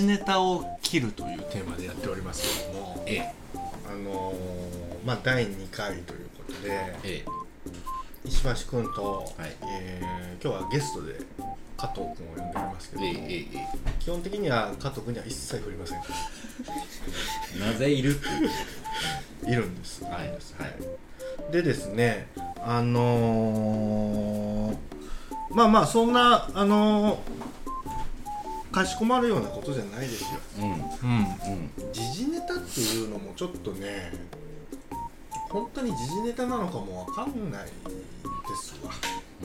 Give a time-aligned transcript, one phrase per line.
[0.00, 3.02] 時ネタを切るというテーマでやっておりますけども。
[3.06, 3.34] ええ。
[3.88, 4.36] あのー
[5.06, 7.24] まあ第2回ということでえ
[8.24, 8.50] 石橋
[8.82, 9.56] 君と、はい。
[9.62, 11.14] えー今日はゲストで
[11.78, 13.68] 加藤君を呼んでおりますけども、ええええ
[14.00, 18.28] 基本的には加藤君には一切振りませんえ なぜいるって
[19.50, 20.04] いるんです。
[20.04, 20.26] はいい。
[20.26, 21.52] るんですはい。
[21.52, 22.26] でですね
[22.62, 24.76] あのー
[25.50, 27.65] まあまあそんなあのー
[28.76, 30.28] かしこまるようなことじゃないですよ。
[30.58, 30.64] うん。
[30.64, 30.74] うん。
[30.74, 31.92] うん。
[31.94, 34.12] 時事ネタっていうのもちょっとね
[35.48, 37.70] 本当に時事ネタなのかもわかんないで
[38.54, 38.92] すわ、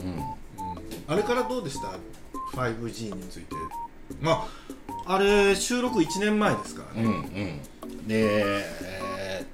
[0.00, 0.12] うん。
[0.12, 0.22] うん、
[1.08, 1.94] あれからどうでした
[2.58, 3.56] ？5G について。
[4.20, 4.46] ま
[5.06, 8.06] ああれ収録1年前ですからうんね、うん。
[8.06, 8.44] で、
[8.82, 9.46] え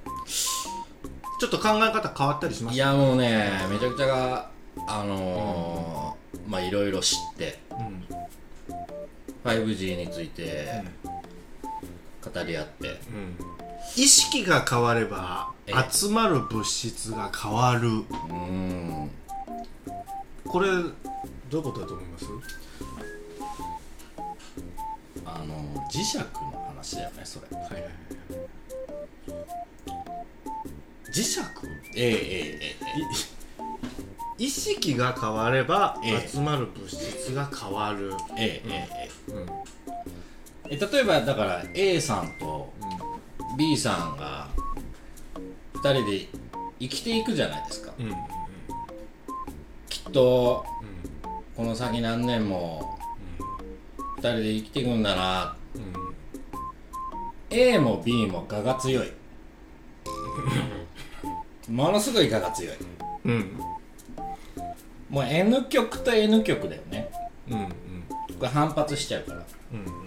[1.39, 4.51] ちょっと考え方変わったりしましたーいやもうねめちゃくちゃが
[4.87, 7.59] あのーまあいろいろ知って。
[7.71, 8.18] うん、
[9.43, 10.83] 5G について
[12.21, 12.87] 語り合って。
[12.89, 13.35] うん。
[13.95, 15.91] 意識が変わればええ。
[15.91, 17.89] 集まる物質が変わる。
[17.89, 17.93] う
[18.33, 19.09] ん。
[20.45, 20.73] これど
[21.53, 22.25] ういうことだと思います？
[25.25, 25.55] あの
[25.91, 26.25] 磁石の
[26.67, 27.57] 話だよねそれ。
[27.57, 27.69] はい
[31.13, 31.39] 磁石？
[31.95, 32.77] ええええええ。
[34.37, 36.27] 意識が変わればええ。
[36.27, 39.08] 集まる物質が変わる、ええええうんえ
[40.69, 42.71] え例えばだから A さんと
[43.57, 44.47] B さんが
[45.73, 46.27] 2人で
[46.79, 47.91] 生きていくじゃないですか。
[47.99, 48.15] うんうん
[49.89, 51.09] きっとうん
[51.55, 52.97] この先何年も
[54.17, 55.55] 2人で生きていくんだな。
[55.75, 55.93] うん。
[57.49, 59.11] A も B も我が強い。
[61.67, 62.75] ものすごい我が強い。
[63.25, 63.31] うん。
[63.31, 63.59] うん
[65.09, 67.09] もう N 極と N 極だよね。
[67.49, 67.69] うんうん。
[68.37, 69.45] これ反発しちゃうから。
[69.73, 69.98] うん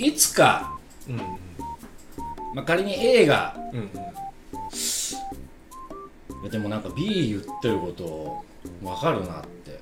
[0.00, 0.78] いつか、
[1.08, 1.16] うん。
[2.54, 3.90] まあ、仮に A がうん
[6.42, 6.50] うん。
[6.50, 8.42] でもなんか B 言ってること
[8.82, 9.78] 分かるなって、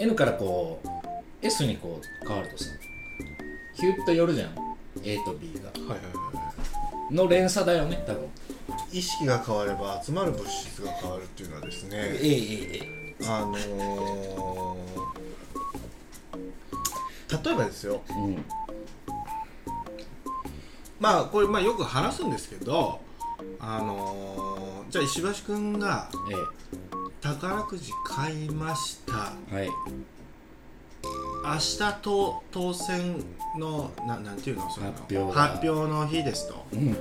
[0.00, 0.88] N からこう
[1.40, 2.70] S にこう変わるとさ
[3.76, 4.48] ヒュッと寄るじゃん。
[5.04, 5.70] A と B が。
[5.70, 6.40] はいはいは
[7.10, 8.24] の連鎖だよね多分。
[8.92, 11.96] い意識が変われば集まる物質が変わるっていうのはですね。
[11.96, 12.38] えええ
[12.74, 12.80] え
[13.20, 13.26] え。
[13.26, 14.59] あのー、
[17.44, 18.02] 例えばですよ。
[18.08, 18.44] えうん。
[20.98, 23.00] まあこれまあよく話すんですけど
[23.58, 26.34] あのー、じゃあ石橋君がえ
[27.20, 29.32] 宝くじ買いました。
[29.50, 29.70] えはい。
[31.42, 33.24] 明日と当選
[33.58, 34.70] のななんていうの？
[34.70, 35.48] その発表が。
[35.48, 36.66] 発表の日ですと。
[36.72, 36.96] うん。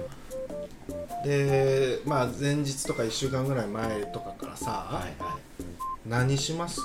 [1.25, 5.41] でまあ前日とか1週間ぐらい前とかからさ、はいはい。
[6.05, 6.79] 何します？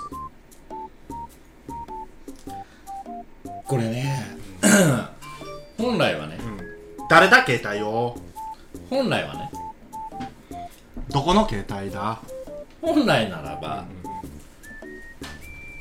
[3.67, 4.37] これね。
[5.79, 6.39] 本来はね。
[6.39, 7.09] うん。
[7.09, 8.17] 誰だ携帯を？
[8.91, 9.51] 本来はね。
[11.11, 12.21] どこの携帯だ？
[12.81, 13.87] 本来ならば、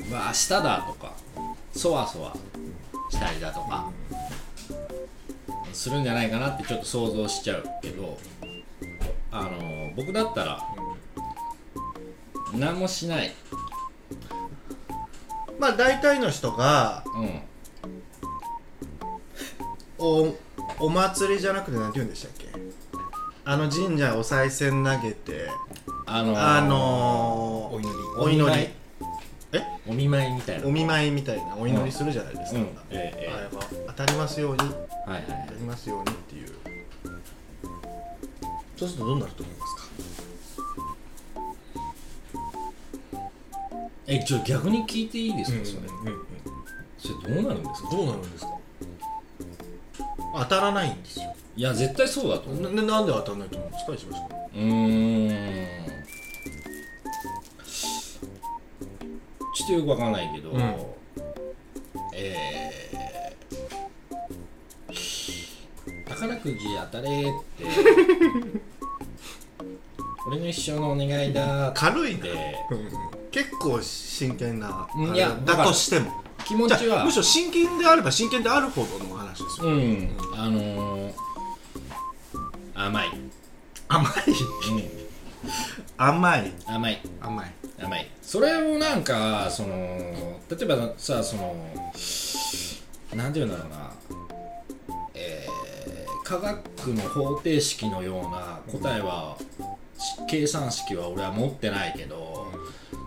[0.10, 1.14] まあ明日だとか
[1.74, 2.34] そわそわ
[3.10, 3.90] したりだとか
[5.74, 8.18] するんじゃないかなってちょっと想像しちゃうけど
[9.32, 10.60] あの僕だったら
[12.54, 13.34] 何もしない。
[15.60, 17.42] まあ大体の人がうん
[20.06, 20.36] お
[20.80, 22.48] お祭りじゃなくて何て言うんでしたっけ？
[23.46, 25.48] あの神社お賽銭投げて
[26.06, 27.98] あのーあのー、お祈り。
[28.18, 28.70] お祈り。
[29.88, 30.34] お見舞い。
[30.34, 30.68] みたいな。
[30.68, 31.56] お見舞いみたいな。
[31.56, 32.66] お祈りするじゃないですか、うん。
[32.66, 34.60] ええええあれは当たりますように。
[34.60, 34.82] はいはい
[35.14, 36.48] はい当たりますようにっていう。
[38.76, 39.84] そうするとどうなると思いますか？
[44.08, 46.26] えちょ逆に聞いていいですか、それうんうん
[46.98, 47.90] それどうなるんですか？
[47.92, 48.53] どうなるんですか？
[50.34, 51.36] 当たらないんですよ。
[51.56, 52.62] いや絶対そうだと思う。
[52.74, 54.20] なななんで当たらないと思うんですか石橋君
[54.56, 54.58] う。
[54.58, 55.60] ー
[55.90, 55.94] ん。
[59.56, 60.60] ちょっとよくわかんないけど、うん。
[62.16, 66.58] えー、宝くじ
[66.92, 67.66] 当たれって
[70.28, 71.80] 俺の一生のお願いだって。
[71.80, 72.56] 軽いね、
[73.32, 76.24] 結構真剣なうんいやあれだとしても。
[76.46, 76.78] 気持ちは。
[76.80, 80.18] じゃあむしろ真剣であれば真剣であるほどのお話ですよ、うん。
[80.36, 81.14] あのー、
[82.76, 83.10] 甘い、
[83.88, 84.14] 甘い？
[85.98, 87.02] 甘いうん、甘い。
[87.20, 87.52] 甘い。
[87.82, 88.12] 甘い。
[88.22, 89.76] それをなんかその
[90.50, 91.56] 例えばさその
[93.16, 93.92] なんていうんだろうな。
[95.16, 95.54] えー
[96.26, 99.38] 科学の方程式のような答えは
[100.00, 102.48] し計算式は俺は持ってないけど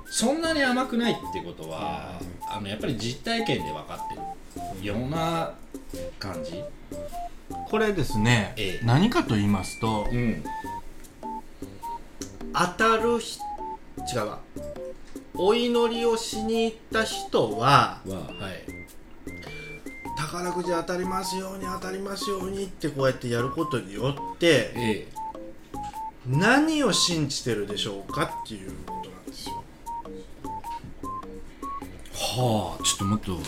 [0.04, 4.15] そんなに甘くないってことはあのやっぱり実体験で分かってる
[4.82, 5.54] ような
[6.18, 6.62] 感じ？
[7.68, 8.86] これですね、ええ。
[8.86, 10.44] 何かと言いますとうん。
[12.52, 13.38] 当たるひ
[14.14, 14.40] 違うわ。
[15.34, 18.64] お祈りをしに行った人はははい。
[20.16, 25.08] 宝くじ当たりますように当たりますようにってこうやってやることによってえ
[26.26, 28.70] 何を信じてるでしょうかっていう。
[28.86, 29.62] ことなんですよ。
[32.36, 33.38] はあちょっともっと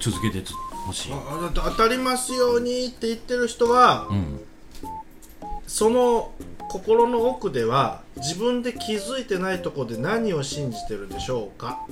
[0.00, 0.42] 続けて
[0.86, 1.08] ほし。
[1.08, 4.40] いあだって当たりますようにって言ってる人はうん
[5.66, 6.32] その
[6.68, 11.86] 心の奥では自分で気づいてないところで何を信じてるでしょうか？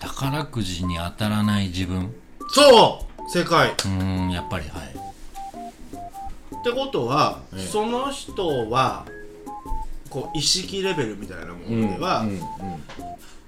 [0.00, 2.14] 宝くじに当たらない自分。
[2.50, 3.30] そう！
[3.30, 3.70] 正解！
[3.70, 4.88] うーんやっぱりはい。
[6.60, 7.60] ってことは、ええ。
[7.60, 9.06] その人は
[10.10, 12.38] こう意識レベルみたいなものでは、うんうん。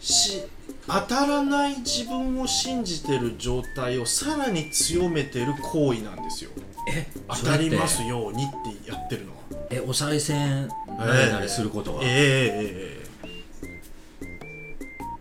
[0.01, 0.43] し
[0.87, 6.51] 当たらない自分を信じてる状態をさらに強めてる行為なんですよ。
[6.93, 8.47] え当たりますようにっ
[8.85, 9.39] てやってるのは。
[9.71, 13.05] えお賽銭投げたりすることは、ええええええ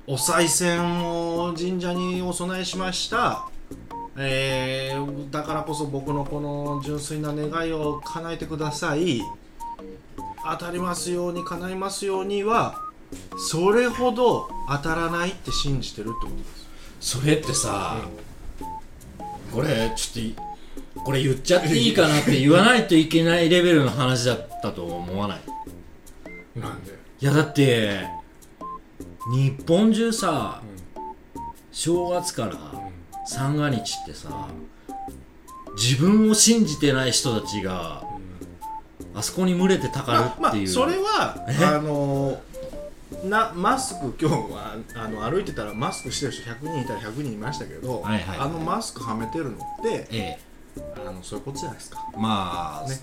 [0.06, 3.48] お賽銭を神社にお供えしました。
[4.18, 9.22] えーだからこそ僕のこの純粋な願いを叶えてください。
[10.46, 12.83] 当たりますように叶いますようには
[13.38, 17.20] それほど当たらないって信じてるってことです。
[17.20, 17.98] それってさ、
[19.52, 20.36] これちょっとい
[21.04, 25.42] これ言っちゃっていいかなって言わないといけないレベルの話だったと思わない？
[26.56, 26.92] なんで？
[27.20, 28.08] いやだって
[29.32, 30.62] 日本中さ、
[31.72, 32.54] 正月から
[33.26, 34.48] 三が日ってさ
[35.76, 38.04] 自分を信じてない人たちが、
[39.16, 41.66] あそこに群れてたかるまあまあっていう、それはえ？
[41.66, 42.40] あの
[43.24, 48.48] なマスク今日はあの歩いてたらマスクしてる人100人いたら100人いましたけど、はいはいはい。
[48.48, 50.40] あのマスクはめてるのってえ
[51.06, 52.06] あのそういうことじゃないですか。
[52.14, 53.00] えまあ、ね。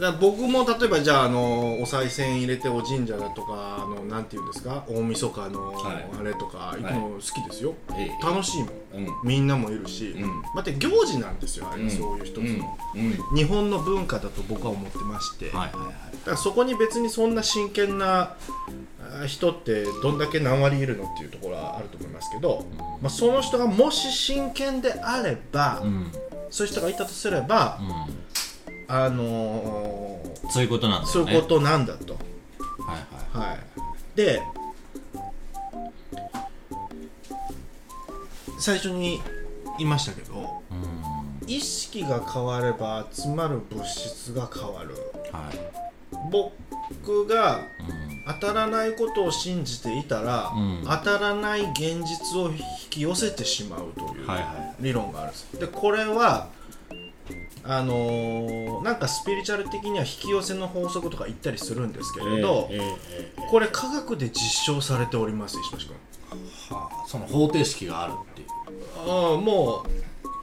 [0.00, 6.06] だ僕も例えばじゃああのお賽銭入れてお神社だとかあのなんていうんですか大晦日のはい。
[6.20, 8.24] あれとか行くの好きですよ、ええ。
[8.24, 8.68] 楽しいもん。
[8.94, 9.08] うん。
[9.24, 10.42] みんなもいるし、うん。
[10.54, 12.42] また行事なんですよあれはそういう一つの、
[12.94, 13.00] うん。
[13.00, 13.36] うん。
[13.36, 15.94] 日本の文化だと僕は思ってまして、はいはいはい。
[16.12, 18.36] だからそこに別にそんな真剣なあ
[19.26, 22.66] 人ってどんだけ何割いるのっていうところはあると思いますけど、
[23.00, 26.12] まあ、その人がもし真剣であれば、うん。
[26.50, 27.78] そういう人がいたとすれば、
[28.88, 31.12] うあのーんそういうことなんだよね。
[31.12, 32.14] そういうことなんだと。
[32.14, 33.48] はいはい。
[33.50, 33.58] はい、
[34.16, 34.42] で
[38.58, 39.20] 最初に
[39.78, 41.48] 言いましたけどうん。
[41.48, 44.94] 意識が変われば集まる物質が変わる。
[45.32, 45.58] はい。
[46.30, 47.97] 僕がうん
[48.28, 50.84] 当たらないことを信じていたら、うん。
[50.84, 52.58] 当たらない現実を引
[52.90, 55.58] き寄せてしまうというはいは理論があるんです。
[55.58, 56.48] でこれは
[57.64, 65.96] あのーなんかスピリチュアル的には引き寄せの法則とか言ったりするんですけれど、ええええこれ科学で実証されております石橋君。
[66.70, 68.48] はあ、その方程式があるっていう。
[69.10, 69.84] ああも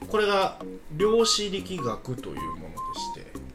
[0.02, 0.58] うこれが
[0.96, 3.46] 量子力学というものでして。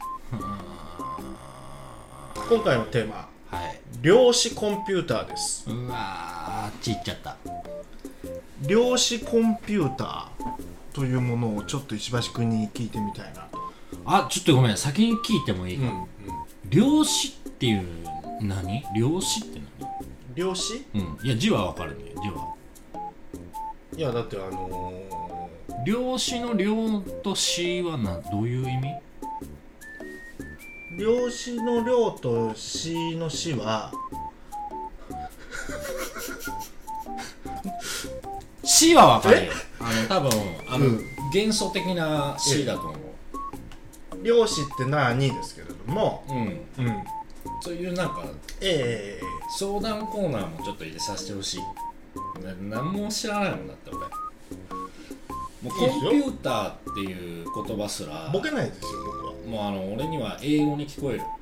[2.48, 3.31] 今回のテーマはい
[4.02, 5.64] 量子コンピューターです。
[5.70, 7.36] うわーあっち行っちゃった。
[8.66, 13.46] 量子コンピューターというものをちょっと石橋君に聞いてみたいな。
[13.52, 13.58] と、
[14.04, 15.84] あちょっとごめん先に聞いてもいいか、
[16.68, 17.86] 量子っていう
[18.40, 18.84] 何？
[18.96, 19.60] 量子って
[20.34, 20.84] 量子？
[20.92, 21.18] 何うん。
[21.24, 22.54] いや字はわかるね字は。
[23.96, 25.00] いやだってあの
[25.86, 28.88] 量子の量と子はなどういう意味？
[28.88, 28.98] ー
[30.98, 33.92] 量子の量と子の子は
[38.62, 39.52] 子はわかるよ。
[39.80, 40.30] あの多分
[40.68, 41.04] あの、うん。
[41.32, 42.96] 元素的な子だと思う。
[44.22, 46.84] 量子って何ですけれどもうん。
[46.84, 47.04] うん。
[47.60, 48.24] そういうなんか
[48.60, 49.22] ええ
[49.58, 51.60] 相談コーナーもちょっと入れさせてほしい。
[52.70, 53.98] な何も知らないもんだって俺。
[55.62, 59.11] もうコンピューターっていう言葉すらボケないですよ
[59.46, 61.22] もうあの俺には英語に聞こえる。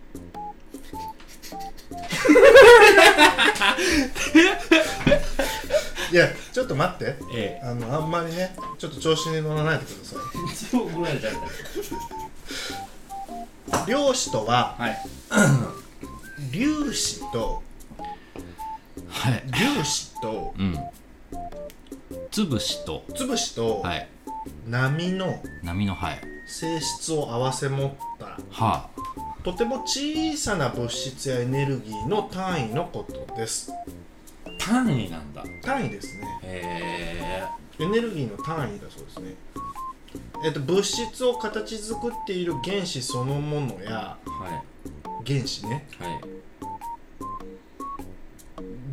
[6.13, 7.15] いやちょっと待って。
[7.35, 10.17] えあのあんまりねちょっと調子に乗らないでくださ
[10.75, 11.37] え怒られちゃっい
[13.91, 14.99] 量子とははい。
[16.53, 17.63] 粒子と
[19.09, 19.43] はい。
[19.53, 20.77] 粒子とうん。
[22.31, 23.05] 粒子と。
[23.15, 24.09] 粒子とはい。
[24.67, 28.91] 波の波のはい性質を併せ持ったは
[29.45, 33.73] とても小さな物質やエネルギーの単位のことです。
[33.73, 35.43] あ単位なんだ。
[35.63, 36.41] 単位ですね。
[36.43, 37.43] へ
[37.79, 39.35] エネルギーの単位だそうですね。
[40.45, 44.63] えっと物質を形作っている原子そのものやえは
[45.25, 45.87] 原子ね。
[46.01, 46.21] いはい。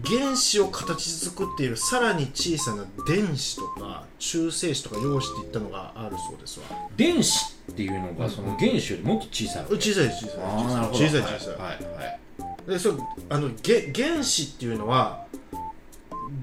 [0.05, 3.76] 原子を形作っているさらに小さな電子とか
[4.19, 6.65] 中性子とか陽子っていったのがあるそうですわ。
[6.95, 9.75] 電子っていうのがその原子よりもっと小さいわけ？
[9.75, 10.97] 小さい小さいあーなるほど。
[10.97, 12.19] 小さい小さい、はいはい
[12.67, 15.25] でそうあのげ原子っていうのは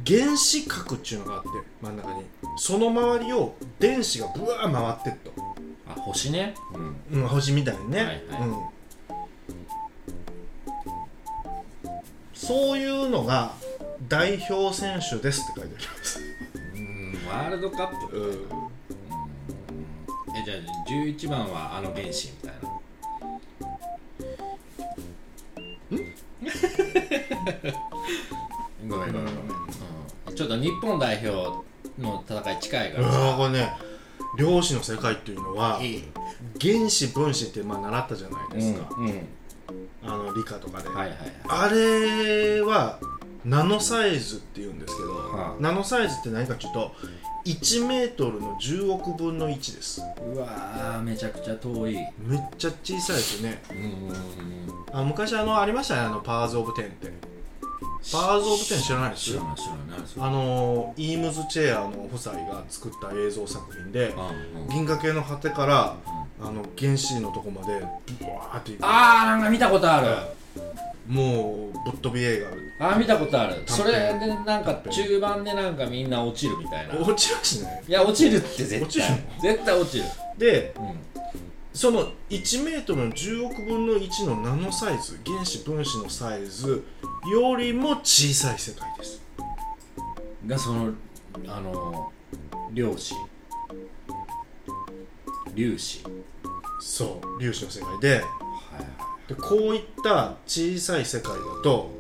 [0.07, 1.49] 原子核っていうのがあって
[1.83, 2.25] 真ん中に。
[2.57, 5.33] その周りを電子がブワー回ってっと、
[5.89, 6.55] あ星ね？
[7.13, 7.23] うん。
[7.23, 8.19] うん、星みたいにね、はいはい。
[8.41, 8.57] うん、
[12.33, 13.53] そういうのが
[14.09, 16.24] 代表選手ですって書いてあります、うん
[17.35, 18.17] ワールドカップ。
[18.17, 18.33] うん、
[20.37, 20.57] えじゃあ
[20.89, 22.69] 11番はあの原子みたいな。
[28.89, 29.35] ごめんごめんごめん、
[30.29, 31.65] うん、ちょっと日本代表
[31.99, 33.13] の戦い近いから。
[33.13, 33.73] さこれね
[34.39, 35.81] 量子の世界っていうのは
[36.61, 39.29] 原子分子ってまあ習ったじゃないですか、うんうん。
[40.03, 41.19] あの理科とかで、はいはいはい。
[41.49, 42.99] あれは
[43.45, 46.93] ナノサイズっていうんですけど、はあナノサイズって何かというと
[47.45, 50.01] 1メートルの10億分の1です。
[50.01, 51.95] うわーめちゃくちゃ遠い。
[52.19, 53.63] めっちゃ小さいですよね。
[53.71, 54.15] うんうんうん
[54.93, 57.13] あ昔あのありましたねあのパワーズ・オブ・テンって。
[58.13, 60.29] パワーズ・オブ・テン知らないです知らない知らない。
[60.29, 64.69] あのイームズ・チェアの夫妻が作った映像作品であうん。
[64.69, 65.97] 銀河系の果てから
[66.41, 67.81] あの原子のとこまで
[68.21, 68.81] ブワーっていく。
[68.83, 70.07] あーなんか見たことある
[71.07, 72.47] もうぶっ飛び映
[72.79, 73.63] 画あー見たことある。
[73.67, 76.95] それでなんか中盤でなんかみんな落ちるみたいな。
[76.95, 79.05] い落ちはしないや落ちるって絶落ちる。
[79.41, 80.05] 対絶対落ちる。
[80.39, 80.99] でうん。
[81.73, 86.85] その1メートルの10億分の1のナノサイズ原子分子のサイズ
[87.31, 89.23] よりも小さい世界です。
[90.47, 90.93] がその
[91.49, 92.13] あの
[92.73, 93.15] 量子。
[95.57, 96.03] 粒子
[96.81, 98.23] そう粒子の世界ではい
[99.29, 101.91] でこういった小さい世界だと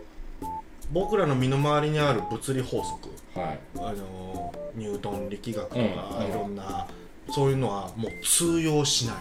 [0.92, 3.58] 僕らの身の回りにある物理法則はい。
[3.76, 6.86] あのニュートン力学とか、うんいろんな
[7.30, 9.16] そういうのはもう通用しない。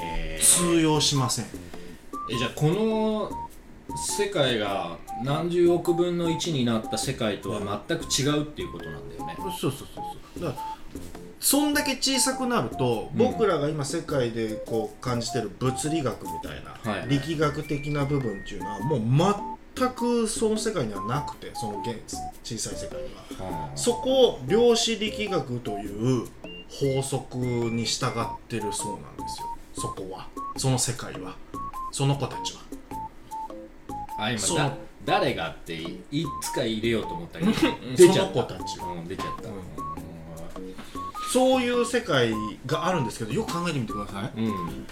[0.00, 1.44] へ通用しません。
[2.30, 3.30] えじゃあこの
[3.96, 10.44] 世界が何十億分の1になった世界とは全く違うっていうことなんだよね、そうそうそうそう。
[10.44, 10.67] だから
[11.40, 13.18] そんだけ小さくなると、うん。
[13.18, 17.00] 僕らが今世界でこう感じてる物理学みたいな、はい。
[17.00, 19.00] はい力学的な部分っていうのはもう
[19.76, 22.00] 全くその世界にはなくてその現
[22.42, 23.46] 小さい世界には。
[23.46, 23.76] はあ。
[23.76, 25.86] そこを量子力学とい
[26.22, 26.26] う
[26.68, 28.10] 法則に従っ
[28.48, 29.56] てるそうなんですよ。
[29.74, 30.28] そこは。
[30.56, 31.36] その世界は。
[31.92, 32.60] その子たちは。
[34.18, 34.72] あ今だ
[35.04, 37.60] 誰がっていいつか入れようと思ったけど そ
[37.96, 38.40] 出ちゃった。
[38.40, 39.48] の子たちはうん出ちゃった
[41.32, 42.32] そういう世界
[42.66, 44.40] があるんですけどよく考えてみてください。
[44.40, 44.46] うん。
[44.46, 44.86] うん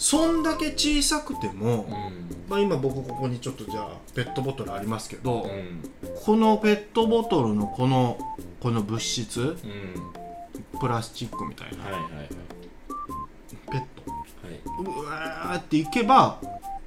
[0.00, 2.36] そんだけ小さくても、うん。
[2.48, 5.90] まあ、今僕ここにちょっとじゃあペットボトルありますけど、うん。
[6.24, 8.16] このペットボトルのこの
[8.60, 9.44] この物質う
[10.76, 10.78] ん。
[10.78, 11.82] プラスチックみたいな。
[11.82, 12.28] はいはいはい。
[13.72, 14.10] ペット。
[14.12, 14.18] は
[14.52, 14.60] い。
[14.84, 16.40] うわーっていけば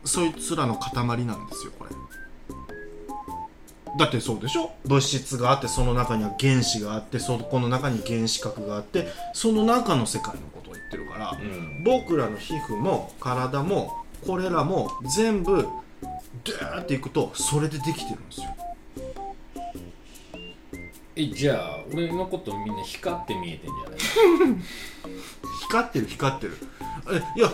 [0.06, 1.92] そいつらの塊なんですよこれ
[3.98, 4.72] だってそうでしょ？
[4.86, 11.84] 物質があってその中には原子があってそこの中に原子核があってその中の世界のことを言ってるから、うん。
[11.84, 15.64] 僕らの皮膚も体もこれらも全部
[16.44, 18.48] ドゥーっていくとそれでできてるんですよ。
[21.14, 24.00] えじゃあ俺のことみんな光って見えてんじゃない？
[25.68, 26.58] 光ってる光ってる。
[27.12, 27.52] えいや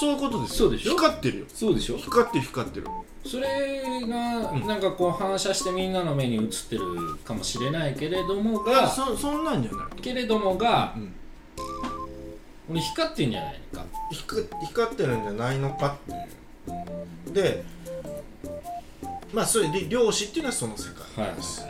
[0.00, 0.68] そういうことですよ。
[0.70, 0.96] そうでしょ？
[0.96, 1.44] 光ってるよ。
[1.52, 1.98] そうでしょ？
[1.98, 2.86] 光ってる光ってる
[3.26, 3.46] それ
[4.06, 4.66] がうん。
[4.66, 11.12] なんかこう反射してみんなの目に映ってるかもしれないけれどもあがそそんなんじゃないとけれどもがうん。
[12.70, 13.86] 俺光ってんじゃないのか？
[14.10, 16.14] 光光ってるんじゃないのかってい
[17.30, 17.34] う。
[17.34, 17.64] で
[19.32, 21.66] まあそれで量子っていうのはその世界はいです、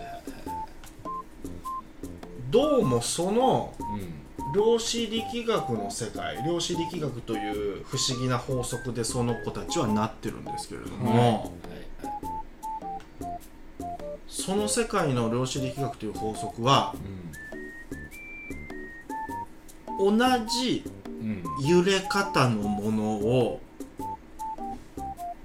[2.50, 4.23] どうもそのうん
[4.54, 11.52] 量子力学の世界量子力学という不思議な法則でその子たちはなってるんですけれども、
[14.28, 16.94] その世界の量子力学という法則は
[19.98, 23.60] 同じうん揺れ方のものを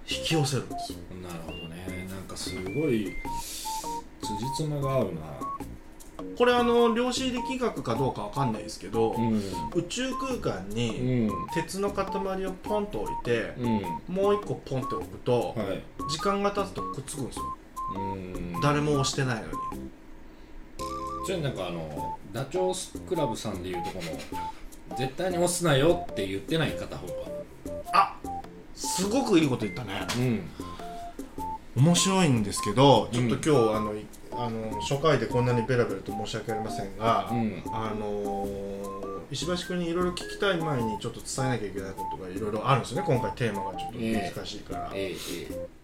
[0.09, 0.93] 引き寄せるんです。
[0.93, 1.23] ようん。
[1.23, 2.07] なるほどね。
[2.09, 3.15] なんかすごい
[4.21, 5.48] 辻褄が合うな
[6.39, 9.43] これあの量子力学かどうかわかんないですけど、うん。
[9.75, 11.29] 宇宙空間うにん。
[11.53, 13.81] 鉄の塊をポンと置いて、うん。
[14.08, 15.84] もう一個ポンって置くと、はい。
[16.10, 17.58] 時間が経つとくっつくんですよ。
[17.98, 18.62] うん。
[18.62, 19.53] 誰も押してないのに。
[21.25, 24.01] それなんかあのダチョウスクラブさんでいうとこ
[24.89, 27.43] の絶対に押すなよって言ってない片方は
[27.93, 28.15] あ
[28.74, 30.08] すごくいいこと言ったね。
[31.75, 31.84] うん。
[31.84, 33.41] 面白いんですけどちょっとうん。
[33.43, 34.05] 今日、あのい
[34.46, 37.63] あの初回でこんなにベラベラと申し訳ありませんが、うん。
[37.74, 38.79] あのー
[39.31, 43.03] 石橋君にいろいろ聞きたい前にちょっと伝えなきゃいけないことがいろいろあるんですよね。
[43.05, 45.15] 今回テーマがちょっと難しいから、えええ
[45.51, 45.78] え